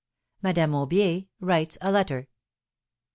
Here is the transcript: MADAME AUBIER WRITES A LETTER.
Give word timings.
MADAME 0.41 0.73
AUBIER 0.73 1.25
WRITES 1.41 1.77
A 1.79 1.91
LETTER. 1.91 2.27